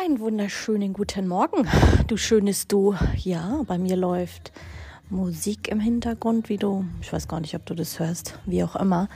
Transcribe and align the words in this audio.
Einen 0.00 0.20
wunderschönen 0.20 0.92
guten 0.92 1.26
Morgen, 1.26 1.66
du 2.06 2.16
schönes 2.16 2.68
Du. 2.68 2.94
Ja, 3.16 3.62
bei 3.66 3.78
mir 3.78 3.96
läuft 3.96 4.52
Musik 5.10 5.66
im 5.66 5.80
Hintergrund, 5.80 6.48
wie 6.48 6.56
du, 6.56 6.84
ich 7.00 7.12
weiß 7.12 7.26
gar 7.26 7.40
nicht, 7.40 7.56
ob 7.56 7.66
du 7.66 7.74
das 7.74 7.98
hörst, 7.98 8.38
wie 8.46 8.62
auch 8.62 8.76
immer. 8.76 9.08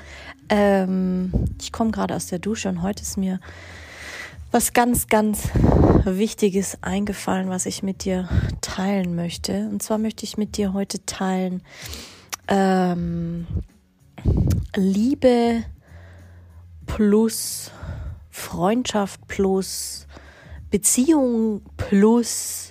Ähm, 0.48 1.32
ich 1.60 1.70
komme 1.70 1.92
gerade 1.92 2.16
aus 2.16 2.26
der 2.26 2.40
Dusche 2.40 2.68
und 2.68 2.82
heute 2.82 3.02
ist 3.02 3.16
mir 3.16 3.38
was 4.50 4.72
ganz, 4.72 5.06
ganz 5.06 5.50
Wichtiges 6.04 6.78
eingefallen, 6.82 7.48
was 7.48 7.66
ich 7.66 7.84
mit 7.84 8.04
dir 8.04 8.28
teilen 8.60 9.14
möchte. 9.14 9.68
Und 9.70 9.84
zwar 9.84 9.98
möchte 9.98 10.24
ich 10.24 10.36
mit 10.36 10.56
dir 10.56 10.72
heute 10.72 11.06
teilen 11.06 11.62
ähm, 12.48 13.46
Liebe 14.74 15.62
plus 16.86 17.70
Freundschaft 18.30 19.28
plus 19.28 20.08
Beziehung 20.72 21.60
plus 21.76 22.70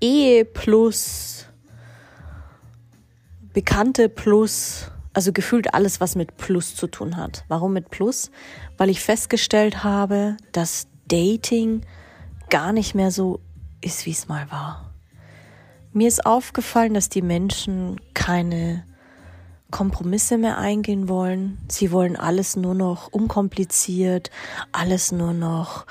Ehe 0.00 0.44
plus 0.44 1.46
Bekannte 3.54 4.10
plus, 4.10 4.90
also 5.14 5.32
gefühlt 5.32 5.72
alles, 5.72 6.00
was 6.00 6.16
mit 6.16 6.36
Plus 6.36 6.74
zu 6.74 6.88
tun 6.88 7.16
hat. 7.16 7.44
Warum 7.48 7.72
mit 7.72 7.88
Plus? 7.88 8.30
Weil 8.76 8.90
ich 8.90 9.00
festgestellt 9.00 9.82
habe, 9.82 10.36
dass 10.52 10.88
Dating 11.08 11.80
gar 12.50 12.72
nicht 12.72 12.94
mehr 12.94 13.10
so 13.10 13.40
ist, 13.80 14.04
wie 14.04 14.10
es 14.10 14.28
mal 14.28 14.50
war. 14.50 14.92
Mir 15.92 16.08
ist 16.08 16.26
aufgefallen, 16.26 16.92
dass 16.92 17.08
die 17.08 17.22
Menschen 17.22 17.98
keine 18.12 18.84
Kompromisse 19.70 20.36
mehr 20.36 20.58
eingehen 20.58 21.08
wollen. 21.08 21.58
Sie 21.68 21.92
wollen 21.92 22.16
alles 22.16 22.56
nur 22.56 22.74
noch 22.74 23.10
unkompliziert, 23.12 24.30
alles 24.72 25.12
nur 25.12 25.32
noch 25.32 25.86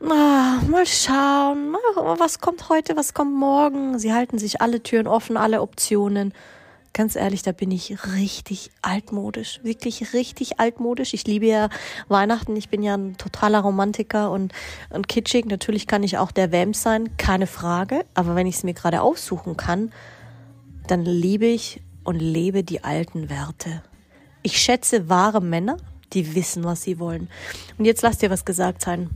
Ah, 0.00 0.60
mal 0.68 0.84
schauen, 0.84 1.74
was 2.18 2.40
kommt 2.40 2.68
heute, 2.68 2.96
was 2.96 3.14
kommt 3.14 3.34
morgen. 3.34 3.98
Sie 3.98 4.12
halten 4.12 4.38
sich 4.38 4.60
alle 4.60 4.82
Türen 4.82 5.06
offen, 5.06 5.38
alle 5.38 5.62
Optionen. 5.62 6.34
Ganz 6.92 7.16
ehrlich, 7.16 7.42
da 7.42 7.52
bin 7.52 7.70
ich 7.70 7.96
richtig 8.14 8.70
altmodisch, 8.82 9.60
wirklich 9.62 10.12
richtig 10.12 10.60
altmodisch. 10.60 11.14
Ich 11.14 11.26
liebe 11.26 11.46
ja 11.46 11.70
Weihnachten, 12.08 12.56
ich 12.56 12.68
bin 12.68 12.82
ja 12.82 12.94
ein 12.94 13.16
totaler 13.16 13.60
Romantiker 13.60 14.30
und, 14.30 14.52
und 14.90 15.08
kitschig. 15.08 15.46
Natürlich 15.46 15.86
kann 15.86 16.02
ich 16.02 16.18
auch 16.18 16.30
der 16.30 16.52
Vamp 16.52 16.76
sein, 16.76 17.16
keine 17.16 17.46
Frage. 17.46 18.04
Aber 18.14 18.34
wenn 18.34 18.46
ich 18.46 18.56
es 18.56 18.64
mir 18.64 18.74
gerade 18.74 19.00
aussuchen 19.00 19.56
kann, 19.56 19.92
dann 20.86 21.04
liebe 21.06 21.46
ich 21.46 21.80
und 22.04 22.18
lebe 22.18 22.64
die 22.64 22.84
alten 22.84 23.30
Werte. 23.30 23.82
Ich 24.42 24.58
schätze 24.58 25.08
wahre 25.08 25.40
Männer, 25.40 25.78
die 26.12 26.34
wissen, 26.34 26.64
was 26.64 26.82
sie 26.82 26.98
wollen. 26.98 27.28
Und 27.78 27.86
jetzt 27.86 28.02
lass 28.02 28.18
dir 28.18 28.30
was 28.30 28.44
gesagt 28.44 28.82
sein 28.82 29.10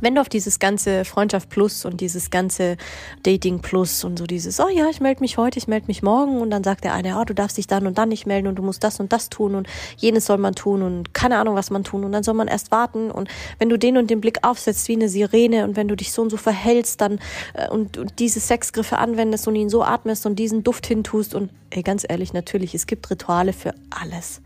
wenn 0.00 0.14
du 0.14 0.20
auf 0.20 0.28
dieses 0.28 0.58
ganze 0.58 1.04
Freundschaft 1.04 1.48
Plus 1.48 1.84
und 1.84 2.00
dieses 2.00 2.30
ganze 2.30 2.76
Dating 3.22 3.60
Plus 3.60 4.04
und 4.04 4.18
so 4.18 4.26
dieses, 4.26 4.60
oh 4.60 4.68
ja, 4.68 4.88
ich 4.90 5.00
melde 5.00 5.20
mich 5.20 5.38
heute, 5.38 5.58
ich 5.58 5.68
melde 5.68 5.86
mich 5.88 6.02
morgen 6.02 6.40
und 6.40 6.50
dann 6.50 6.62
sagt 6.62 6.84
der 6.84 6.94
eine, 6.94 7.18
oh, 7.18 7.24
du 7.24 7.34
darfst 7.34 7.58
dich 7.58 7.66
dann 7.66 7.86
und 7.86 7.98
dann 7.98 8.08
nicht 8.08 8.26
melden 8.26 8.46
und 8.46 8.56
du 8.56 8.62
musst 8.62 8.84
das 8.84 9.00
und 9.00 9.12
das 9.12 9.28
tun 9.28 9.54
und 9.54 9.68
jenes 9.96 10.26
soll 10.26 10.38
man 10.38 10.54
tun 10.54 10.82
und 10.82 11.14
keine 11.14 11.38
Ahnung, 11.38 11.54
was 11.54 11.70
man 11.70 11.84
tun 11.84 12.04
und 12.04 12.12
dann 12.12 12.22
soll 12.22 12.34
man 12.34 12.48
erst 12.48 12.70
warten 12.70 13.10
und 13.10 13.28
wenn 13.58 13.68
du 13.68 13.78
den 13.78 13.96
und 13.96 14.10
den 14.10 14.20
Blick 14.20 14.38
aufsetzt 14.42 14.88
wie 14.88 14.94
eine 14.94 15.08
Sirene 15.08 15.64
und 15.64 15.76
wenn 15.76 15.88
du 15.88 15.96
dich 15.96 16.12
so 16.12 16.22
und 16.22 16.30
so 16.30 16.36
verhältst 16.36 17.00
dann 17.00 17.18
äh, 17.54 17.68
und, 17.68 17.96
und 17.98 18.18
diese 18.18 18.40
Sexgriffe 18.40 18.98
anwendest 18.98 19.48
und 19.48 19.56
ihn 19.56 19.70
so 19.70 19.82
atmest 19.82 20.26
und 20.26 20.36
diesen 20.38 20.62
Duft 20.64 20.86
hintust 20.86 21.34
und 21.34 21.50
ey, 21.70 21.82
ganz 21.82 22.04
ehrlich, 22.08 22.32
natürlich, 22.32 22.74
es 22.74 22.86
gibt 22.86 23.10
Rituale 23.10 23.52
für 23.52 23.74
alles. 23.90 24.40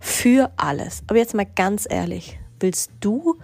Für 0.00 0.50
alles. 0.56 1.02
Aber 1.06 1.18
jetzt 1.18 1.34
mal 1.34 1.46
ganz 1.46 1.86
ehrlich, 1.88 2.38
willst 2.60 2.90
du 3.00 3.36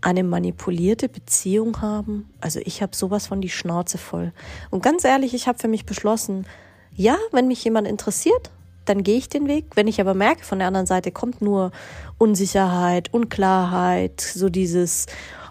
eine 0.00 0.24
manipulierte 0.24 1.08
Beziehung 1.08 1.80
haben. 1.80 2.30
Also 2.40 2.60
ich 2.64 2.82
habe 2.82 2.94
sowas 2.94 3.26
von 3.26 3.40
die 3.40 3.48
Schnauze 3.48 3.98
voll. 3.98 4.32
Und 4.70 4.82
ganz 4.82 5.04
ehrlich, 5.04 5.34
ich 5.34 5.48
habe 5.48 5.58
für 5.58 5.68
mich 5.68 5.86
beschlossen, 5.86 6.46
ja, 6.94 7.16
wenn 7.32 7.48
mich 7.48 7.62
jemand 7.64 7.88
interessiert, 7.88 8.50
dann 8.84 9.02
gehe 9.02 9.18
ich 9.18 9.28
den 9.28 9.48
Weg. 9.48 9.66
Wenn 9.74 9.88
ich 9.88 10.00
aber 10.00 10.14
merke, 10.14 10.44
von 10.44 10.58
der 10.58 10.68
anderen 10.68 10.86
Seite 10.86 11.12
kommt 11.12 11.42
nur 11.42 11.72
Unsicherheit, 12.16 13.12
Unklarheit, 13.12 14.20
so 14.20 14.48
dieses 14.48 15.06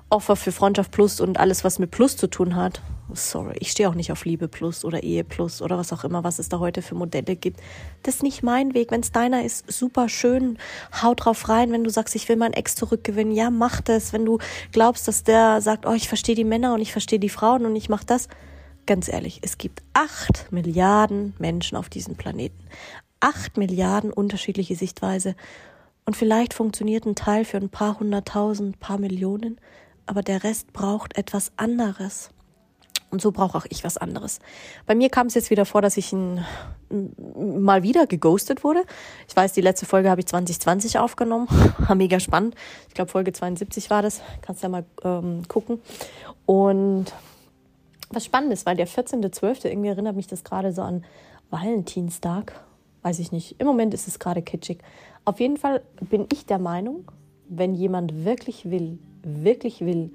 Offer 0.09 0.35
für 0.35 0.51
Freundschaft 0.51 0.91
Plus 0.91 1.19
und 1.19 1.39
alles, 1.39 1.63
was 1.63 1.79
mit 1.79 1.91
Plus 1.91 2.17
zu 2.17 2.27
tun 2.27 2.55
hat, 2.55 2.81
sorry, 3.13 3.55
ich 3.59 3.71
stehe 3.71 3.89
auch 3.89 3.95
nicht 3.95 4.11
auf 4.11 4.25
Liebe 4.25 4.47
Plus 4.47 4.83
oder 4.83 5.03
Ehe 5.03 5.23
Plus 5.23 5.61
oder 5.61 5.77
was 5.77 5.93
auch 5.93 6.03
immer, 6.03 6.23
was 6.23 6.39
es 6.39 6.49
da 6.49 6.59
heute 6.59 6.81
für 6.81 6.95
Modelle 6.95 7.35
gibt. 7.35 7.59
Das 8.03 8.15
ist 8.15 8.23
nicht 8.23 8.43
mein 8.43 8.73
Weg. 8.73 8.91
Wenn 8.91 9.01
es 9.01 9.11
deiner 9.11 9.43
ist, 9.43 9.71
super 9.71 10.09
schön, 10.09 10.57
hau 11.01 11.13
drauf 11.13 11.49
rein. 11.49 11.71
Wenn 11.71 11.83
du 11.83 11.89
sagst, 11.89 12.15
ich 12.15 12.27
will 12.29 12.35
meinen 12.35 12.53
Ex 12.53 12.75
zurückgewinnen, 12.75 13.33
ja, 13.33 13.49
mach 13.49 13.81
das. 13.81 14.13
Wenn 14.13 14.25
du 14.25 14.39
glaubst, 14.71 15.07
dass 15.07 15.23
der 15.23 15.61
sagt, 15.61 15.85
oh, 15.85 15.93
ich 15.93 16.07
verstehe 16.07 16.35
die 16.35 16.43
Männer 16.43 16.73
und 16.73 16.81
ich 16.81 16.91
verstehe 16.91 17.19
die 17.19 17.29
Frauen 17.29 17.65
und 17.65 17.75
ich 17.75 17.89
mach 17.89 18.03
das. 18.03 18.27
Ganz 18.85 19.09
ehrlich, 19.09 19.39
es 19.41 19.57
gibt 19.57 19.83
acht 19.93 20.51
Milliarden 20.51 21.33
Menschen 21.39 21.77
auf 21.77 21.89
diesem 21.89 22.15
Planeten. 22.15 22.63
Acht 23.19 23.57
Milliarden 23.57 24.13
unterschiedliche 24.13 24.75
Sichtweise. 24.75 25.35
Und 26.05 26.15
vielleicht 26.15 26.53
funktioniert 26.53 27.05
ein 27.05 27.15
Teil 27.15 27.43
für 27.43 27.57
ein 27.57 27.69
paar 27.69 27.99
hunderttausend, 27.99 28.79
paar 28.79 28.97
Millionen, 28.97 29.59
aber 30.05 30.21
der 30.21 30.45
Rest 30.45 30.71
braucht 30.71 31.17
etwas 31.17 31.51
anderes. 31.57 32.29
Und 33.09 33.21
so 33.21 33.31
brauche 33.31 33.57
auch 33.57 33.65
ich 33.69 33.83
was 33.85 33.97
anderes. 33.97 34.39
Bei 34.85 34.93
mir 34.93 35.09
kam 35.09 35.27
es 35.27 35.33
jetzt 35.33 35.49
wieder 35.49 35.65
vor, 35.65 35.81
dass 35.81 35.95
ich 35.95 36.11
ein, 36.11 36.45
mal 37.37 37.81
wieder 37.81 38.05
geghostet 38.05 38.65
wurde. 38.65 38.83
Ich 39.29 39.35
weiß, 39.35 39.53
die 39.53 39.61
letzte 39.61 39.85
Folge 39.85 40.09
habe 40.09 40.19
ich 40.19 40.27
2020 40.27 40.99
aufgenommen. 40.99 41.47
Mega 41.95 42.19
spannend. 42.19 42.55
Ich 42.89 42.93
glaube, 42.93 43.09
Folge 43.09 43.31
72 43.31 43.89
war 43.89 44.01
das. 44.01 44.21
Kannst 44.41 44.61
ja 44.61 44.67
mal 44.67 44.83
ähm, 45.03 45.43
gucken. 45.47 45.79
Und 46.45 47.05
was 48.09 48.25
spannend 48.25 48.51
ist, 48.51 48.65
weil 48.65 48.75
der 48.75 48.87
14.12. 48.87 49.67
irgendwie 49.67 49.89
erinnert 49.89 50.15
mich 50.15 50.27
das 50.27 50.43
gerade 50.43 50.73
so 50.73 50.81
an 50.81 51.05
Valentinstag. 51.49 52.59
Weiß 53.03 53.19
ich 53.19 53.31
nicht. 53.31 53.55
Im 53.59 53.67
Moment 53.67 53.93
ist 53.93 54.07
es 54.07 54.19
gerade 54.19 54.41
kitschig. 54.41 54.79
Auf 55.23 55.39
jeden 55.39 55.57
Fall 55.57 55.81
bin 56.01 56.27
ich 56.31 56.45
der 56.45 56.59
Meinung, 56.59 57.09
wenn 57.47 57.73
jemand 57.73 58.25
wirklich 58.25 58.69
will, 58.69 58.99
wirklich 59.23 59.81
will, 59.81 60.11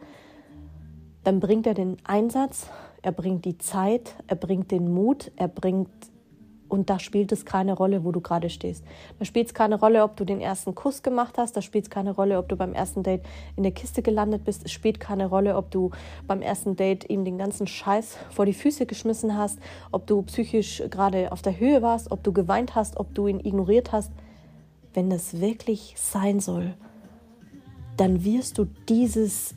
dann 1.25 1.41
bringt 1.41 1.67
er 1.67 1.75
den 1.75 1.97
Einsatz, 2.05 2.69
er 3.03 3.13
bringt 3.13 3.45
die 3.45 3.59
Zeit, 3.59 4.15
er 4.27 4.37
bringt 4.37 4.71
den 4.71 4.93
Mut, 4.93 5.31
er 5.37 5.49
bringt 5.49 5.91
und 6.73 6.89
da 6.89 6.99
spielt 6.99 7.33
es 7.33 7.45
keine 7.45 7.75
Rolle, 7.75 8.03
wo 8.03 8.13
du 8.13 8.23
gerade 8.23 8.49
stehst. 8.49 8.83
Da 9.19 9.27
spielt 9.27 9.49
es 9.49 9.53
keine 9.53 9.79
Rolle, 9.79 10.03
ob 10.05 10.17
du 10.17 10.25
den 10.25 10.41
ersten 10.41 10.75
Kuss 10.75 11.03
gemacht 11.03 11.37
hast. 11.37 11.55
Da 11.55 11.61
spielt 11.61 11.85
es 11.85 11.91
keine 11.91 12.13
Rolle, 12.13 12.39
ob 12.39 12.49
du 12.49 12.57
beim 12.57 12.73
ersten 12.73 13.03
Date 13.03 13.21
in 13.57 13.63
der 13.63 13.73
Kiste 13.73 14.01
gelandet 14.01 14.45
bist. 14.45 14.65
Es 14.65 14.73
spielt 14.73 14.99
keine 14.99 15.27
Rolle, 15.27 15.57
ob 15.57 15.71
du 15.71 15.91
beim 16.27 16.41
ersten 16.41 16.75
Date 16.75 17.11
ihm 17.11 17.27
den 17.27 17.37
ganzen 17.37 17.67
Scheiß 17.67 18.17
vor 18.31 18.47
die 18.47 18.55
Füße 18.55 18.87
geschmissen 18.87 19.37
hast, 19.37 19.59
ob 19.91 20.07
du 20.07 20.23
psychisch 20.23 20.83
gerade 20.89 21.31
auf 21.31 21.43
der 21.43 21.61
Höhe 21.61 21.83
warst, 21.83 22.11
ob 22.11 22.23
du 22.23 22.33
geweint 22.33 22.75
hast, 22.75 22.97
ob 22.97 23.15
du 23.15 23.27
ihn 23.27 23.41
ignoriert 23.41 23.93
hast. 23.93 24.11
Wenn 24.95 25.11
das 25.11 25.43
wirklich 25.43 25.95
sein 25.99 26.41
soll, 26.41 26.73
dann 27.99 28.25
wirst 28.25 28.57
du 28.57 28.65
dieses 28.89 29.55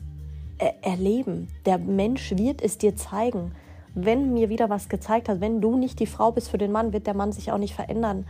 erleben. 0.58 1.48
Der 1.64 1.78
Mensch 1.78 2.32
wird 2.36 2.62
es 2.62 2.78
dir 2.78 2.96
zeigen. 2.96 3.52
Wenn 3.94 4.32
mir 4.34 4.48
wieder 4.48 4.68
was 4.68 4.88
gezeigt 4.88 5.28
hat, 5.28 5.40
wenn 5.40 5.60
du 5.60 5.76
nicht 5.76 6.00
die 6.00 6.06
Frau 6.06 6.32
bist 6.32 6.50
für 6.50 6.58
den 6.58 6.72
Mann, 6.72 6.92
wird 6.92 7.06
der 7.06 7.14
Mann 7.14 7.32
sich 7.32 7.52
auch 7.52 7.58
nicht 7.58 7.74
verändern. 7.74 8.26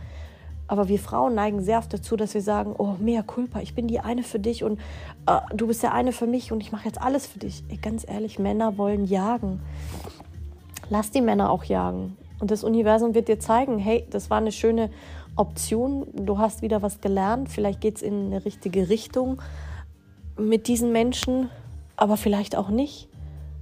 Aber 0.67 0.89
wir 0.89 0.99
Frauen 0.99 1.35
neigen 1.35 1.61
sehr 1.61 1.77
oft 1.77 1.93
dazu, 1.93 2.17
dass 2.17 2.33
wir 2.33 2.41
sagen, 2.41 2.75
oh, 2.77 2.95
mehr 2.99 3.23
culpa, 3.23 3.61
ich 3.61 3.73
bin 3.73 3.87
die 3.87 4.01
eine 4.01 4.23
für 4.23 4.39
dich 4.39 4.63
und 4.63 4.79
äh, 5.25 5.39
du 5.55 5.67
bist 5.67 5.81
der 5.81 5.93
eine 5.93 6.11
für 6.11 6.27
mich 6.27 6.51
und 6.51 6.61
ich 6.61 6.73
mache 6.73 6.85
jetzt 6.85 7.01
alles 7.01 7.25
für 7.25 7.39
dich. 7.39 7.63
Ey, 7.69 7.77
ganz 7.77 8.05
ehrlich, 8.07 8.37
Männer 8.37 8.77
wollen 8.77 9.05
jagen. 9.05 9.61
Lass 10.89 11.11
die 11.11 11.21
Männer 11.21 11.49
auch 11.49 11.63
jagen. 11.63 12.17
Und 12.39 12.51
das 12.51 12.63
Universum 12.63 13.15
wird 13.15 13.29
dir 13.29 13.39
zeigen, 13.39 13.77
hey, 13.77 14.05
das 14.09 14.29
war 14.29 14.37
eine 14.37 14.51
schöne 14.51 14.89
Option, 15.37 16.07
du 16.13 16.37
hast 16.37 16.61
wieder 16.61 16.81
was 16.81 16.99
gelernt, 16.99 17.49
vielleicht 17.49 17.81
geht 17.81 17.97
es 17.97 18.01
in 18.01 18.27
eine 18.27 18.43
richtige 18.45 18.89
Richtung 18.89 19.41
mit 20.37 20.67
diesen 20.67 20.91
Menschen, 20.91 21.49
aber 21.97 22.15
vielleicht 22.15 22.55
auch 22.55 22.69
nicht. 22.69 23.09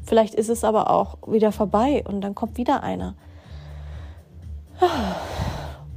Vielleicht 0.04 0.36
ist 0.36 0.50
es 0.50 0.64
aber 0.64 0.92
auch 0.92 1.18
wieder 1.28 1.52
vorbei 1.52 2.04
und 2.08 2.22
dann 2.22 2.36
kommt 2.36 2.58
wieder 2.58 2.84
einer. 2.84 3.16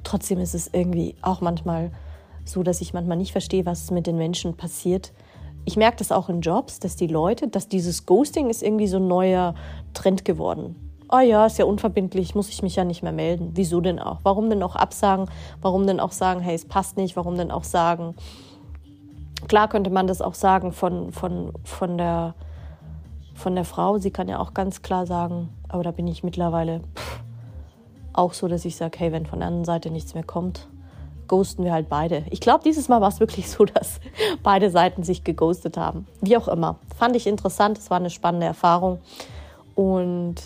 Trotzdem 0.05 0.39
ist 0.39 0.55
es 0.55 0.71
irgendwie 0.73 1.17
auch 1.21 1.43
manchmal 1.43 1.91
so, 2.47 2.63
dass 2.63 2.81
ich 2.81 2.95
manchmal 2.95 3.19
nicht 3.19 3.33
verstehe, 3.33 3.67
was 3.67 3.91
mit 3.91 4.07
den 4.07 4.17
Menschen 4.17 4.57
passiert. 4.57 5.13
Ich 5.67 5.77
merke 5.77 5.99
das 5.99 6.13
auch 6.13 6.31
in 6.31 6.41
Jobs, 6.41 6.81
dass 6.81 6.97
die 6.97 7.09
Leute, 7.09 7.49
dass 7.49 7.69
dieses 7.69 8.07
Ghosting 8.07 8.49
ist 8.49 8.63
irgendwie 8.63 8.87
so 8.87 8.97
ein 8.97 9.09
neuer 9.09 9.55
Trend 9.93 10.25
geworden. 10.25 10.77
oh 11.11 11.21
ja, 11.21 11.45
ist 11.47 11.59
ja 11.59 11.67
unverbindlich, 11.67 12.35
muss 12.35 12.49
ich 12.49 12.63
mich 12.63 12.77
ja 12.77 12.85
nicht 12.85 13.03
mehr 13.03 13.13
melden. 13.13 13.51
Wieso 13.55 13.81
denn 13.81 13.99
auch? 13.99 14.21
Warum 14.23 14.49
denn 14.49 14.63
auch 14.63 14.77
absagen? 14.77 15.27
Warum 15.61 15.87
denn 15.87 16.01
auch 16.01 16.13
sagen, 16.13 16.41
hey, 16.41 16.55
es 16.55 16.67
passt 16.67 16.97
nicht? 16.97 17.17
Warum 17.17 17.37
denn 17.37 17.51
auch 17.51 17.65
sagen, 17.65 18.15
klar 19.47 19.69
könnte 19.69 19.91
man 19.91 20.07
das 20.07 20.21
auch 20.21 20.35
sagen 20.35 20.73
von, 20.73 21.13
von, 21.13 21.53
von, 21.65 21.99
der, 21.99 22.35
von 23.35 23.55
der 23.55 23.65
Frau. 23.65 23.99
Sie 23.99 24.11
kann 24.11 24.29
ja 24.29 24.39
auch 24.39 24.55
ganz 24.55 24.83
klar 24.83 25.07
sagen, 25.07 25.51
aber 25.69 25.83
da 25.83 25.91
bin 25.91 26.07
ich 26.07 26.25
mittlerweile 26.25 26.81
auch 28.13 28.33
so, 28.33 28.49
dass 28.49 28.65
ich 28.65 28.77
sage, 28.77 28.99
hey, 28.99 29.13
wenn 29.13 29.27
von 29.27 29.39
der 29.39 29.49
anderen 29.49 29.65
Seite 29.65 29.91
nichts 29.91 30.15
mehr 30.15 30.25
kommt, 30.25 30.67
ghosten 31.29 31.63
wir 31.63 31.73
halt 31.73 31.89
beide. 31.89 32.25
Ich 32.31 32.41
glaube, 32.41 32.65
dieses 32.65 32.89
Mal 32.89 33.01
war 33.01 33.09
es 33.09 33.21
wirklich 33.21 33.49
so, 33.49 33.65
dass 33.67 34.01
beide 34.43 34.71
Seiten 34.71 35.03
sich 35.03 35.25
geghostet 35.25 35.77
haben. 35.77 36.07
Wie 36.21 36.37
auch 36.37 36.49
immer. 36.49 36.77
Fand 36.97 37.15
ich 37.15 37.27
interessant, 37.27 37.79
es 37.79 37.91
war 37.91 37.99
eine 37.99 38.11
spannende 38.11 38.47
Erfahrung. 38.47 38.99
Und 39.75 40.37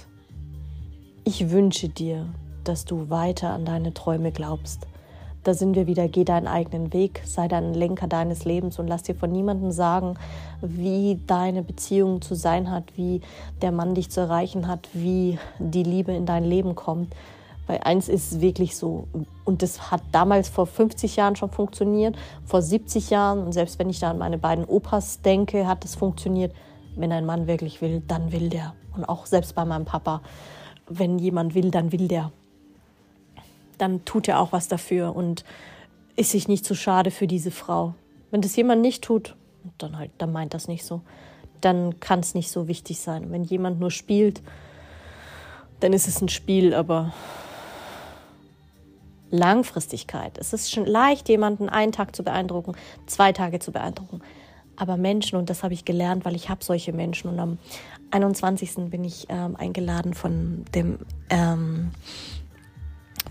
ich 1.24 1.50
wünsche 1.50 1.88
dir, 1.88 2.26
dass 2.64 2.84
du 2.84 3.08
weiter 3.08 3.50
an 3.50 3.64
deine 3.64 3.94
Träume 3.94 4.32
glaubst. 4.32 4.86
Da 5.44 5.54
sind 5.54 5.74
wir 5.74 5.86
wieder, 5.86 6.08
geh 6.08 6.24
deinen 6.24 6.46
eigenen 6.46 6.92
Weg, 6.92 7.22
sei 7.24 7.48
dein 7.48 7.74
Lenker 7.74 8.06
deines 8.06 8.44
Lebens 8.44 8.78
und 8.78 8.86
lass 8.86 9.02
dir 9.02 9.14
von 9.14 9.32
niemandem 9.32 9.72
sagen, 9.72 10.14
wie 10.60 11.20
deine 11.26 11.62
Beziehung 11.62 12.22
zu 12.22 12.34
sein 12.34 12.70
hat, 12.70 12.96
wie 12.96 13.20
der 13.60 13.72
Mann 13.72 13.94
dich 13.94 14.10
zu 14.10 14.20
erreichen 14.20 14.68
hat, 14.68 14.88
wie 14.92 15.38
die 15.58 15.82
Liebe 15.82 16.12
in 16.12 16.26
dein 16.26 16.44
Leben 16.44 16.74
kommt. 16.74 17.14
Weil 17.66 17.80
eins 17.84 18.08
ist 18.08 18.40
wirklich 18.40 18.76
so, 18.76 19.08
und 19.44 19.62
das 19.62 19.90
hat 19.90 20.02
damals 20.12 20.48
vor 20.48 20.66
50 20.66 21.16
Jahren 21.16 21.36
schon 21.36 21.50
funktioniert, 21.50 22.16
vor 22.44 22.62
70 22.62 23.10
Jahren, 23.10 23.44
und 23.44 23.52
selbst 23.52 23.78
wenn 23.78 23.90
ich 23.90 24.00
da 24.00 24.10
an 24.10 24.18
meine 24.18 24.38
beiden 24.38 24.64
Opas 24.64 25.22
denke, 25.22 25.66
hat 25.66 25.84
es 25.84 25.94
funktioniert. 25.94 26.52
Wenn 26.96 27.12
ein 27.12 27.24
Mann 27.24 27.46
wirklich 27.46 27.80
will, 27.80 28.02
dann 28.06 28.32
will 28.32 28.48
der. 28.48 28.74
Und 28.96 29.08
auch 29.08 29.26
selbst 29.26 29.54
bei 29.54 29.64
meinem 29.64 29.84
Papa 29.84 30.20
wenn 30.98 31.18
jemand 31.18 31.54
will, 31.54 31.70
dann 31.70 31.92
will 31.92 32.08
der. 32.08 32.32
Dann 33.82 34.04
tut 34.04 34.28
er 34.28 34.38
auch 34.38 34.52
was 34.52 34.68
dafür 34.68 35.16
und 35.16 35.44
ist 36.14 36.30
sich 36.30 36.46
nicht 36.46 36.64
zu 36.64 36.76
schade 36.76 37.10
für 37.10 37.26
diese 37.26 37.50
Frau. 37.50 37.94
Wenn 38.30 38.40
das 38.40 38.54
jemand 38.54 38.80
nicht 38.80 39.02
tut, 39.02 39.34
dann 39.76 39.98
halt, 39.98 40.12
dann 40.18 40.30
meint 40.30 40.54
das 40.54 40.68
nicht 40.68 40.84
so. 40.84 41.00
Dann 41.60 41.98
kann 41.98 42.20
es 42.20 42.36
nicht 42.36 42.52
so 42.52 42.68
wichtig 42.68 43.00
sein. 43.00 43.32
Wenn 43.32 43.42
jemand 43.42 43.80
nur 43.80 43.90
spielt, 43.90 44.40
dann 45.80 45.92
ist 45.92 46.06
es 46.06 46.20
ein 46.20 46.28
Spiel, 46.28 46.74
aber 46.74 47.12
Langfristigkeit. 49.30 50.38
Es 50.38 50.52
ist 50.52 50.70
schon 50.70 50.86
leicht, 50.86 51.28
jemanden 51.28 51.68
einen 51.68 51.90
Tag 51.90 52.14
zu 52.14 52.22
beeindrucken, 52.22 52.76
zwei 53.06 53.32
Tage 53.32 53.58
zu 53.58 53.72
beeindrucken. 53.72 54.22
Aber 54.76 54.96
Menschen, 54.96 55.36
und 55.36 55.50
das 55.50 55.64
habe 55.64 55.74
ich 55.74 55.84
gelernt, 55.84 56.24
weil 56.24 56.36
ich 56.36 56.48
habe 56.48 56.62
solche 56.62 56.92
Menschen. 56.92 57.30
Und 57.30 57.40
am 57.40 57.58
21. 58.12 58.90
bin 58.90 59.02
ich 59.02 59.26
ähm, 59.28 59.56
eingeladen 59.56 60.14
von 60.14 60.66
dem 60.72 61.00
ähm, 61.30 61.90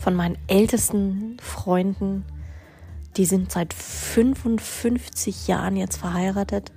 von 0.01 0.15
meinen 0.15 0.38
ältesten 0.48 1.38
Freunden. 1.39 2.25
Die 3.18 3.25
sind 3.25 3.51
seit 3.51 3.74
55 3.74 5.48
Jahren 5.48 5.77
jetzt 5.77 5.98
verheiratet. 5.98 6.71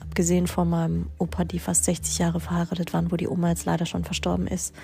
Abgesehen 0.00 0.48
von 0.48 0.68
meinem 0.68 1.06
Opa, 1.18 1.44
die 1.44 1.60
fast 1.60 1.84
60 1.84 2.18
Jahre 2.18 2.40
verheiratet 2.40 2.92
waren, 2.92 3.12
wo 3.12 3.16
die 3.16 3.28
Oma 3.28 3.50
jetzt 3.50 3.66
leider 3.66 3.86
schon 3.86 4.04
verstorben 4.04 4.48
ist, 4.48 4.74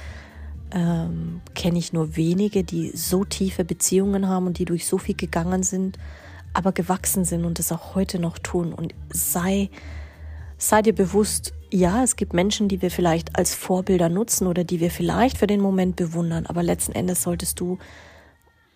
ähm, 0.71 1.41
kenne 1.55 1.79
ich 1.79 1.93
nur 1.93 2.15
wenige, 2.15 2.63
die 2.63 2.97
so 2.97 3.25
tiefe 3.25 3.65
Beziehungen 3.65 4.29
haben 4.29 4.47
und 4.47 4.59
die 4.59 4.65
durch 4.65 4.87
so 4.87 4.99
viel 4.99 5.17
gegangen 5.17 5.65
sind, 5.65 5.99
aber 6.53 6.71
gewachsen 6.71 7.25
sind 7.25 7.45
und 7.45 7.59
es 7.59 7.73
auch 7.73 7.97
heute 7.97 8.21
noch 8.21 8.39
tun. 8.39 8.73
Und 8.73 8.95
sei, 9.13 9.71
sei 10.57 10.83
dir 10.83 10.95
bewusst, 10.95 11.53
ja, 11.75 12.05
es 12.05 12.15
gibt 12.15 12.35
Menschen, 12.35 12.69
die 12.69 12.83
wir 12.83 12.91
vielleicht 12.91 13.37
als 13.37 13.53
Vorbilder 13.53 14.09
nutzen 14.09 14.47
oder 14.47 14.63
die 14.63 14.79
wir 14.79 14.93
vielleicht 14.93 15.39
für 15.39 15.49
den 15.49 15.61
Moment 15.61 15.97
bewundern, 15.97 16.47
aber 16.47 16.63
letzten 16.63 16.93
Endes 16.93 17.23
solltest 17.23 17.59
du 17.59 17.79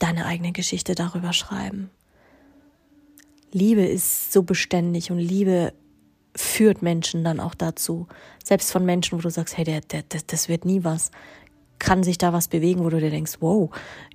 deine 0.00 0.26
eigene 0.26 0.50
Geschichte 0.50 0.96
darüber 0.96 1.32
schreiben. 1.32 1.90
Liebe 3.52 3.86
ist 3.86 4.32
so 4.32 4.42
beständig 4.42 5.12
und 5.12 5.18
Liebe 5.18 5.72
führt 6.34 6.82
Menschen 6.82 7.22
dann 7.22 7.38
auch 7.38 7.54
dazu. 7.54 8.08
Selbst 8.42 8.72
von 8.72 8.84
Menschen, 8.84 9.16
wo 9.16 9.22
du 9.22 9.30
sagst, 9.30 9.56
hey, 9.56 9.64
der, 9.64 9.80
der, 9.80 10.02
das 10.26 10.48
wird 10.48 10.64
nie 10.64 10.82
was, 10.82 11.12
kann 11.78 12.02
sich 12.02 12.18
da 12.18 12.32
was 12.32 12.48
bewegen, 12.48 12.84
wo 12.84 12.90
du 12.90 12.98
dir 12.98 13.10
denkst, 13.10 13.36
wow, 13.38 13.70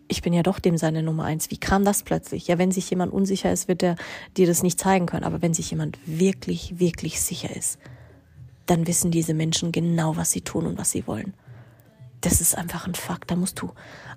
ich 0.10 0.22
bin 0.22 0.34
ja 0.34 0.44
doch 0.44 0.60
dem 0.60 0.78
seine 0.78 1.04
Nummer 1.04 1.24
eins. 1.24 1.50
Wie 1.52 1.58
kam 1.58 1.86
das 1.86 2.04
plötzlich? 2.04 2.50
Ja, 2.50 2.58
wenn 2.58 2.72
sich 2.72 2.90
jemand 2.90 3.14
unsicher 3.14 3.52
ist, 3.52 3.70
wird 3.70 3.82
er 3.82 3.96
dir 4.36 4.46
das 4.46 4.62
nicht 4.62 4.78
zeigen 4.78 5.06
können. 5.06 5.24
Aber 5.24 5.42
wenn 5.42 5.54
sich 5.54 5.72
jemand 5.72 5.98
wirklich, 6.06 6.80
wirklich 6.80 7.22
sicher 7.22 7.56
ist, 7.56 7.80
dann 8.66 8.88
wissen 8.88 9.12
diese 9.12 9.34
Menschen 9.34 9.72
genau, 9.72 10.16
was 10.16 10.32
sie 10.32 10.42
tun 10.42 10.66
und 10.66 10.78
was 10.78 10.92
sie 10.92 11.06
wollen. 11.08 11.34
Das 12.22 12.40
ist 12.40 12.58
einfach 12.58 12.88
ein 12.88 12.96
Fakt. 12.96 13.32
Da 13.32 13.36
musst 13.36 13.62
du 13.62 13.72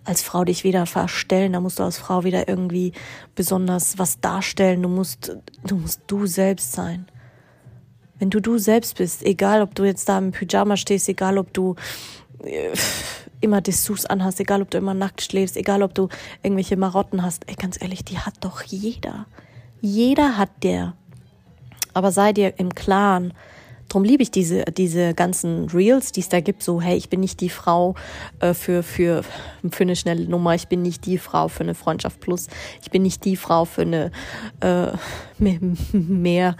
als 0.05 0.23
Frau 0.23 0.45
dich 0.45 0.63
wieder 0.63 0.87
verstellen, 0.87 1.53
da 1.53 1.61
musst 1.61 1.81
du 1.81 1.83
als 1.83 1.99
Frau 1.99 2.23
wieder 2.23 2.49
irgendwie 2.49 2.93
besonders 3.35 3.99
was 3.99 4.21
darstellen. 4.21 4.83
Du 4.83 4.89
musst, 4.89 5.37
du 5.67 5.77
musst 5.77 6.03
du 6.07 6.27
selbst 6.27 6.73
sein. 6.73 7.07
Wenn 8.19 8.31
du 8.31 8.41
du 8.41 8.59
selbst 8.59 8.97
bist, 8.97 9.25
egal 9.25 9.61
ob 9.61 9.75
du 9.75 9.85
jetzt 9.85 10.09
da 10.09 10.19
im 10.19 10.31
Pyjama 10.31 10.77
stehst, 10.77 11.09
egal 11.09 11.37
ob 11.37 11.53
du 11.53 11.75
äh, 12.45 12.73
immer 13.41 13.61
Dessous 13.61 14.07
anhast, 14.07 14.41
egal 14.41 14.63
ob 14.63 14.71
du 14.71 14.79
immer 14.79 14.95
nackt 14.95 15.23
schläfst, 15.23 15.57
egal 15.57 15.83
ob 15.83 15.95
du 15.95 16.09
irgendwelche 16.43 16.77
Marotten 16.77 17.23
hast, 17.23 17.49
ey, 17.49 17.55
ganz 17.57 17.81
ehrlich, 17.81 18.05
die 18.05 18.19
hat 18.19 18.35
doch 18.41 18.63
jeder. 18.63 19.27
Jeder 19.81 20.39
hat 20.39 20.51
der. 20.63 20.95
Aber 21.93 22.13
sei 22.13 22.33
dir 22.33 22.59
im 22.59 22.75
Klaren, 22.75 23.35
Drum 23.97 24.05
liebe 24.05 24.23
ich 24.23 24.31
diese, 24.31 24.63
diese 24.65 25.15
ganzen 25.15 25.71
Reels, 25.71 26.13
die 26.13 26.21
es 26.21 26.29
da 26.29 26.43
gibt, 26.43 26.63
so, 26.63 26.83
hey, 26.83 26.99
ich 26.99 27.09
bin 27.09 27.21
nicht 27.21 27.41
die 27.41 27.49
Frau 27.49 27.95
äh, 28.41 28.53
für, 28.53 28.83
für, 28.83 29.23
für 29.71 29.85
eine 29.85 29.97
schnelle 29.97 30.29
Nummer, 30.29 30.55
ich 30.55 30.69
bin 30.69 30.83
nicht 30.83 31.07
die 31.07 31.17
Frau 31.17 31.49
für 31.49 31.63
eine 31.63 31.75
Freundschaft 31.75 32.21
plus, 32.21 32.49
ich 32.83 32.91
bin 32.91 33.01
nicht 33.01 33.25
die 33.25 33.37
Frau 33.37 33.65
für 33.65 33.81
eine 33.81 34.13
äh, 34.61 34.89
mehr, 35.39 35.59
mehr 35.93 36.57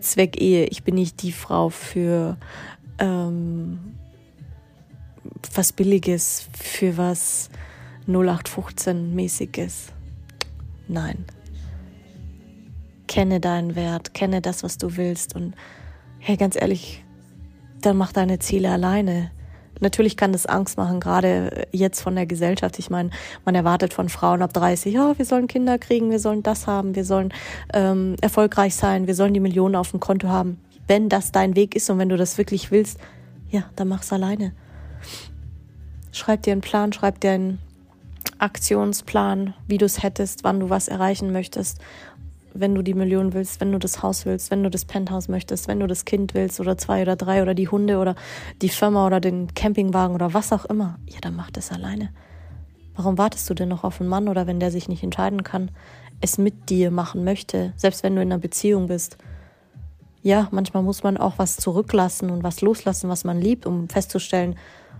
Zweckehe, 0.00 0.64
ich 0.64 0.82
bin 0.82 0.96
nicht 0.96 1.22
die 1.22 1.30
Frau 1.30 1.68
für 1.68 2.36
ähm, 2.98 3.94
was 5.54 5.72
Billiges, 5.72 6.48
für 6.60 6.96
was 6.96 7.50
0815-mäßiges. 8.08 9.92
Nein. 10.88 11.24
Kenne 13.06 13.38
deinen 13.38 13.76
Wert, 13.76 14.12
kenne 14.12 14.40
das, 14.40 14.64
was 14.64 14.76
du 14.76 14.96
willst 14.96 15.36
und 15.36 15.54
hey, 16.28 16.36
ganz 16.36 16.60
ehrlich, 16.60 17.02
dann 17.80 17.96
mach 17.96 18.12
deine 18.12 18.38
Ziele 18.38 18.70
alleine. 18.70 19.30
Natürlich 19.80 20.14
kann 20.14 20.32
das 20.32 20.44
Angst 20.44 20.76
machen, 20.76 21.00
gerade 21.00 21.66
jetzt 21.72 22.02
von 22.02 22.14
der 22.14 22.26
Gesellschaft. 22.26 22.78
Ich 22.78 22.90
meine, 22.90 23.08
man 23.46 23.54
erwartet 23.54 23.94
von 23.94 24.10
Frauen 24.10 24.42
ab 24.42 24.52
30, 24.52 24.92
ja, 24.92 25.16
wir 25.16 25.24
sollen 25.24 25.46
Kinder 25.46 25.78
kriegen, 25.78 26.10
wir 26.10 26.18
sollen 26.18 26.42
das 26.42 26.66
haben, 26.66 26.94
wir 26.94 27.06
sollen 27.06 27.32
ähm, 27.72 28.16
erfolgreich 28.20 28.74
sein, 28.74 29.06
wir 29.06 29.14
sollen 29.14 29.32
die 29.32 29.40
Millionen 29.40 29.74
auf 29.74 29.92
dem 29.92 30.00
Konto 30.00 30.28
haben. 30.28 30.60
Wenn 30.86 31.08
das 31.08 31.32
dein 31.32 31.56
Weg 31.56 31.74
ist 31.74 31.88
und 31.88 31.98
wenn 31.98 32.10
du 32.10 32.18
das 32.18 32.36
wirklich 32.36 32.70
willst, 32.70 32.98
ja, 33.48 33.62
dann 33.76 33.88
mach's 33.88 34.12
alleine. 34.12 34.52
Schreib 36.12 36.42
dir 36.42 36.52
einen 36.52 36.60
Plan, 36.60 36.92
schreib 36.92 37.20
dir 37.20 37.30
einen 37.30 37.58
Aktionsplan, 38.36 39.54
wie 39.66 39.78
du 39.78 39.86
es 39.86 40.02
hättest, 40.02 40.44
wann 40.44 40.60
du 40.60 40.68
was 40.68 40.88
erreichen 40.88 41.32
möchtest 41.32 41.80
wenn 42.60 42.74
du 42.74 42.82
die 42.82 42.94
Million 42.94 43.32
willst, 43.32 43.60
wenn 43.60 43.72
du 43.72 43.78
das 43.78 44.02
Haus 44.02 44.26
willst, 44.26 44.50
wenn 44.50 44.62
du 44.62 44.70
das 44.70 44.84
Penthouse 44.84 45.28
möchtest, 45.28 45.68
wenn 45.68 45.80
du 45.80 45.86
das 45.86 46.04
Kind 46.04 46.34
willst 46.34 46.60
oder 46.60 46.78
zwei 46.78 47.02
oder 47.02 47.16
drei 47.16 47.42
oder 47.42 47.54
die 47.54 47.68
Hunde 47.68 47.98
oder 47.98 48.14
die 48.62 48.68
Firma 48.68 49.06
oder 49.06 49.20
den 49.20 49.54
Campingwagen 49.54 50.14
oder 50.14 50.34
was 50.34 50.52
auch 50.52 50.64
immer, 50.64 50.98
ja, 51.06 51.18
dann 51.20 51.36
mach 51.36 51.50
das 51.50 51.72
alleine. 51.72 52.10
Warum 52.94 53.16
wartest 53.18 53.48
du 53.48 53.54
denn 53.54 53.68
noch 53.68 53.84
auf 53.84 54.00
einen 54.00 54.08
Mann 54.08 54.28
oder 54.28 54.46
wenn 54.46 54.60
der 54.60 54.70
sich 54.70 54.88
nicht 54.88 55.02
entscheiden 55.02 55.44
kann, 55.44 55.70
es 56.20 56.36
mit 56.36 56.68
dir 56.68 56.90
machen 56.90 57.24
möchte, 57.24 57.72
selbst 57.76 58.02
wenn 58.02 58.16
du 58.16 58.22
in 58.22 58.32
einer 58.32 58.40
Beziehung 58.40 58.88
bist? 58.88 59.18
Ja, 60.22 60.48
manchmal 60.50 60.82
muss 60.82 61.04
man 61.04 61.16
auch 61.16 61.34
was 61.38 61.56
zurücklassen 61.56 62.30
und 62.30 62.42
was 62.42 62.60
loslassen, 62.60 63.08
was 63.08 63.24
man 63.24 63.40
liebt, 63.40 63.66
um 63.66 63.88
festzustellen, 63.88 64.56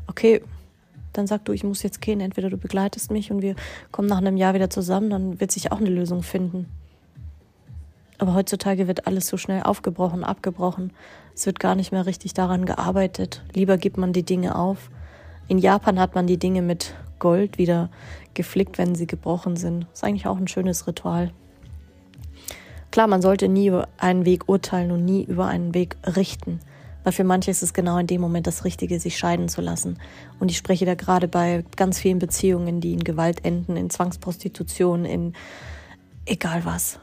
okay, 0.07 0.43
dann 1.13 1.27
sag 1.27 1.45
du, 1.45 1.53
ich 1.53 1.65
muss 1.65 1.83
jetzt 1.83 2.01
gehen. 2.01 2.21
Entweder 2.21 2.51
du 2.51 2.57
begleitest 2.57 3.11
mich 3.11 3.31
und 3.31 3.43
wir 3.43 3.57
kommen 3.91 4.09
nach 4.09 4.19
einem 4.19 4.37
Jahr 4.37 4.55
wieder 4.55 4.71
zusammen, 4.71 5.11
dann 5.11 5.41
wird 5.41 5.51
sich 5.51 5.73
auch 5.73 5.79
eine 5.79 5.91
Lösung 5.91 6.23
finden. 6.23 6.67
Aber 8.19 8.35
heutzutage 8.35 8.89
wird 8.89 9.07
alles 9.07 9.29
so 9.29 9.37
schnell 9.37 9.63
aufgebrochen, 9.63 10.25
abgebrochen. 10.25 10.93
Es 11.35 11.47
wird 11.47 11.61
gar 11.61 11.77
nicht 11.77 11.93
mehr 11.93 12.05
richtig 12.05 12.35
daran 12.35 12.67
gearbeitet. 12.67 13.45
Lieber 13.55 13.79
gibt 13.79 13.97
man 13.97 14.13
die 14.13 14.25
Dinge 14.25 14.57
auf. 14.57 14.91
In 15.47 15.59
Japan 15.59 16.01
hat 16.01 16.17
man 16.17 16.27
die 16.27 16.37
Dinge 16.37 16.61
mit 16.61 16.95
Gold 17.21 17.59
wieder 17.59 17.91
geflickt, 18.35 18.77
wenn 18.77 18.97
sie 18.97 19.07
gebrochen 19.07 19.57
sind. 19.57 19.87
Ist 19.93 20.03
eigentlich 20.03 20.27
auch 20.27 20.37
ein 20.37 20.49
schönes 20.49 20.89
Ritual. 20.89 21.31
Klar, 22.91 23.07
man 23.07 23.23
sollte 23.23 23.49
nie 23.49 23.69
über 23.69 23.89
einen 23.99 24.25
Weg 24.25 24.49
urteilen 24.49 24.91
und 24.91 25.05
nie 25.05 25.23
über 25.23 25.47
einen 25.47 25.75
Weg 25.75 25.97
richten. 26.05 26.59
Weil 27.05 27.13
für 27.13 27.25
manche 27.25 27.53
ist 27.53 27.63
es 27.63 27.73
genau 27.73 27.99
in 27.99 28.09
dem 28.09 28.21
Moment 28.21 28.49
das 28.49 28.65
Richtige, 28.65 28.99
sich 28.99 29.17
scheiden 29.17 29.49
zu 29.49 29.61
lassen. 29.61 29.99
Und 30.41 30.51
ich 30.51 30.57
spreche 30.57 30.85
da 30.85 30.95
gerade 30.95 31.29
bei 31.29 31.65
ganz 31.77 32.01
vielen 32.01 32.19
Beziehungen, 32.19 32.81
die 32.81 32.93
in 32.93 33.05
Gewalt 33.05 33.45
enden, 33.45 33.77
in 33.77 33.91
Zwangsprostitution, 33.91 35.05
in 35.05 35.35
egal 36.27 36.65
was 36.65 36.99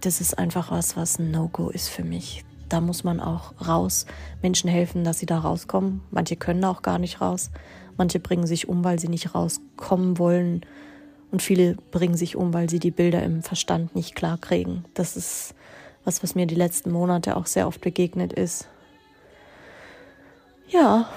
das 0.00 0.20
ist 0.20 0.38
einfach 0.38 0.70
was, 0.70 0.96
was 0.96 1.18
ein 1.18 1.30
No-Go 1.30 1.70
ist 1.70 1.88
für 1.88 2.04
mich. 2.04 2.44
Da 2.68 2.80
muss 2.80 3.02
man 3.02 3.20
auch 3.20 3.54
raus, 3.66 4.06
Menschen 4.42 4.68
helfen, 4.68 5.04
dass 5.04 5.18
sie 5.18 5.26
da 5.26 5.38
rauskommen. 5.38 6.02
Manche 6.10 6.36
können 6.36 6.64
auch 6.64 6.82
gar 6.82 6.98
nicht 6.98 7.20
raus. 7.20 7.50
Manche 7.96 8.20
bringen 8.20 8.46
sich 8.46 8.68
um, 8.68 8.84
weil 8.84 8.98
sie 8.98 9.08
nicht 9.08 9.34
rauskommen 9.34 10.18
wollen. 10.18 10.60
Und 11.30 11.42
viele 11.42 11.74
bringen 11.90 12.16
sich 12.16 12.36
um, 12.36 12.52
weil 12.52 12.68
sie 12.70 12.78
die 12.78 12.90
Bilder 12.90 13.22
im 13.22 13.42
Verstand 13.42 13.94
nicht 13.94 14.14
klar 14.14 14.38
kriegen. 14.38 14.84
Das 14.94 15.16
ist 15.16 15.54
was, 16.04 16.22
was 16.22 16.34
mir 16.34 16.46
die 16.46 16.54
letzten 16.54 16.90
Monate 16.90 17.36
auch 17.36 17.46
sehr 17.46 17.66
oft 17.66 17.80
begegnet 17.80 18.32
ist. 18.32 18.68
Ja, 20.68 21.08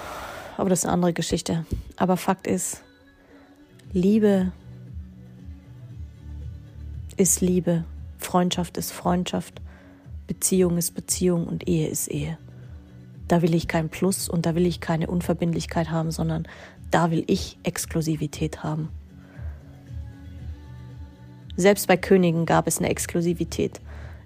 aber 0.56 0.70
das 0.70 0.80
ist 0.80 0.84
eine 0.86 0.94
andere 0.94 1.12
Geschichte. 1.12 1.66
Aber 1.96 2.16
Fakt 2.16 2.46
ist, 2.46 2.82
Liebe 3.92 4.52
ist 7.16 7.40
Liebe, 7.40 7.84
Freundschaft 8.32 8.78
ist 8.78 8.92
Freundschaft, 8.92 9.60
Beziehung 10.26 10.78
ist 10.78 10.92
Beziehung 10.92 11.46
und 11.46 11.68
Ehe 11.68 11.88
ist 11.88 12.08
Ehe. 12.08 12.38
Da 13.28 13.42
will 13.42 13.52
ich 13.52 13.68
kein 13.68 13.90
Plus 13.90 14.26
und 14.26 14.46
da 14.46 14.54
will 14.54 14.64
ich 14.64 14.80
keine 14.80 15.08
Unverbindlichkeit 15.08 15.90
haben, 15.90 16.10
sondern 16.10 16.48
da 16.90 17.10
will 17.10 17.24
ich 17.26 17.58
Exklusivität 17.62 18.64
haben. 18.64 18.88
Selbst 21.56 21.86
bei 21.88 21.98
Königen 21.98 22.46
gab 22.46 22.66
es 22.66 22.78
eine 22.78 22.88
Exklusivität. 22.88 23.82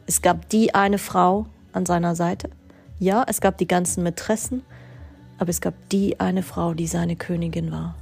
Es 0.06 0.22
gab 0.22 0.48
die 0.50 0.72
eine 0.72 0.98
Frau 0.98 1.46
an 1.72 1.84
seiner 1.84 2.14
Seite. 2.14 2.50
Ja, 3.00 3.24
es 3.26 3.40
gab 3.40 3.58
die 3.58 3.66
ganzen 3.66 4.04
Mätressen, 4.04 4.62
aber 5.38 5.50
es 5.50 5.60
gab 5.60 5.74
die 5.88 6.20
eine 6.20 6.44
Frau, 6.44 6.74
die 6.74 6.86
seine 6.86 7.16
Königin 7.16 7.72
war. 7.72 7.96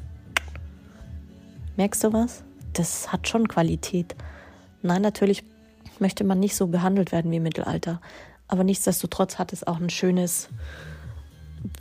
Merkst 1.78 2.04
du 2.04 2.12
was? 2.12 2.44
Das 2.75 3.11
hat 3.11 3.26
schon 3.26 3.49
Qualität. 3.49 4.14
Nein, 4.82 5.00
natürlich 5.00 5.44
möchte 6.00 6.24
man 6.24 6.40
nicht 6.40 6.56
so 6.56 6.66
behandelt 6.66 7.12
werden 7.12 7.30
wie 7.30 7.36
im 7.36 7.42
Mittelalter. 7.42 8.00
Aber 8.48 8.64
nichtsdestotrotz 8.64 9.38
hat 9.38 9.52
es 9.52 9.66
auch 9.66 9.80
ein 9.80 9.90
schönes, 9.90 10.48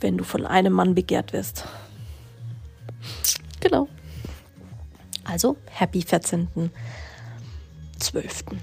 wenn 0.00 0.16
du 0.16 0.24
von 0.24 0.46
einem 0.46 0.72
Mann 0.72 0.94
begehrt 0.94 1.32
wirst. 1.32 1.64
Genau. 3.60 3.88
Also, 5.24 5.56
happy 5.70 6.00
14.12. 6.00 8.56